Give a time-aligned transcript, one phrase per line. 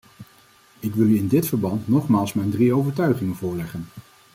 [0.79, 3.85] Ik wil u in dit verband nogmaals mijn drie overtuigingen voorleggen.